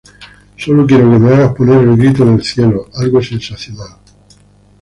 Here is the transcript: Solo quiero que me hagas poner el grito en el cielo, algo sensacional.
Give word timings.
Solo 0.57 0.87
quiero 0.87 1.11
que 1.11 1.19
me 1.19 1.29
hagas 1.31 1.53
poner 1.53 1.77
el 1.83 1.95
grito 1.95 2.23
en 2.23 2.33
el 2.33 2.43
cielo, 2.43 2.87
algo 2.95 3.21
sensacional. 3.21 3.97